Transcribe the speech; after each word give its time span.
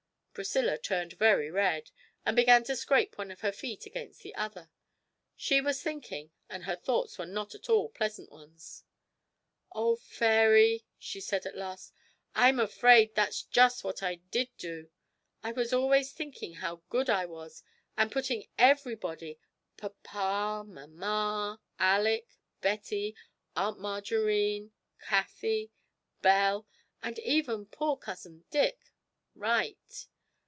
Priscilla 0.33 0.77
turned 0.77 1.11
very 1.19 1.51
red, 1.51 1.91
and 2.25 2.37
began 2.37 2.63
to 2.63 2.73
scrape 2.73 3.17
one 3.17 3.31
of 3.31 3.41
her 3.41 3.51
feet 3.51 3.85
against 3.85 4.21
the 4.21 4.33
other; 4.33 4.71
she 5.35 5.59
was 5.59 5.83
thinking, 5.83 6.31
and 6.49 6.63
her 6.63 6.75
thoughts 6.77 7.17
were 7.17 7.25
not 7.25 7.53
at 7.53 7.69
all 7.69 7.89
pleasant 7.89 8.31
ones. 8.31 8.85
'Oh, 9.73 9.97
fairy,' 9.97 10.85
she 10.97 11.19
said 11.19 11.45
at 11.45 11.57
last, 11.57 11.93
'I'm 12.33 12.61
afraid 12.61 13.13
that's 13.13 13.41
just 13.43 13.83
what 13.83 14.01
I 14.01 14.15
did 14.31 14.47
do. 14.57 14.89
I 15.43 15.51
was 15.51 15.73
always 15.73 16.13
thinking 16.13 16.53
how 16.55 16.81
good 16.89 17.09
I 17.09 17.25
was 17.25 17.61
and 17.97 18.09
putting 18.09 18.47
everybody 18.57 19.37
papa, 19.75 20.63
mamma, 20.65 21.59
Alick, 21.77 22.37
Betty, 22.61 23.17
Aunt 23.57 23.81
Margarine, 23.81 24.71
Cathie, 25.01 25.71
Belle, 26.21 26.65
and 27.03 27.19
even 27.19 27.65
poor 27.65 27.97
cousin 27.97 28.45
Dick 28.49 28.93
right! 29.35 30.07